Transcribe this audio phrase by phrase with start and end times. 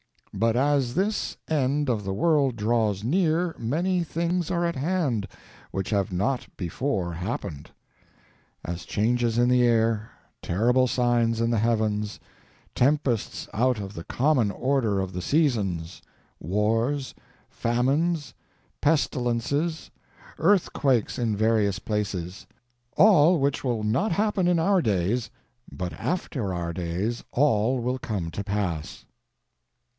[0.33, 5.27] But as this end of the world draws near many things are at hand
[5.69, 7.69] which have not before happened,
[8.65, 10.09] as changes in the air,
[10.41, 12.19] terrible signs in the heavens,
[12.73, 16.01] tempests out of the common order of the seasons,
[16.39, 17.13] wars,
[17.49, 18.33] famines,
[18.79, 19.91] pestilences,
[20.39, 22.47] earthquakes in various places;
[22.97, 25.29] all which will not happen in our days,
[25.71, 29.05] but after our days all will come to pass.